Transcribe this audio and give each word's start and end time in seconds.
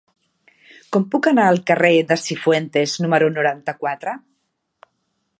Com 0.95 1.03
puc 1.15 1.27
anar 1.31 1.43
al 1.49 1.59
carrer 1.71 1.91
de 2.11 2.17
Cifuentes 2.21 2.95
número 3.07 3.29
noranta-quatre? 3.35 4.15